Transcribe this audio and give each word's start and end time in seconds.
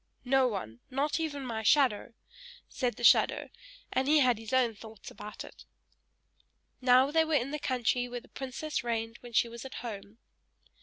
"No 0.25 0.47
one 0.47 0.79
not 0.89 1.19
even 1.19 1.45
my 1.45 1.61
shadow!" 1.61 2.15
said 2.67 2.95
the 2.95 3.03
shadow, 3.03 3.51
and 3.93 4.07
he 4.07 4.17
had 4.17 4.39
his 4.39 4.51
own 4.51 4.73
thoughts 4.73 5.11
about 5.11 5.43
it! 5.43 5.63
Now 6.81 7.11
they 7.11 7.23
were 7.23 7.35
in 7.35 7.51
the 7.51 7.59
country 7.59 8.09
where 8.09 8.21
the 8.21 8.27
princess 8.29 8.83
reigned 8.83 9.17
when 9.19 9.33
she 9.33 9.47
was 9.47 9.63
at 9.63 9.75
home. 9.85 10.17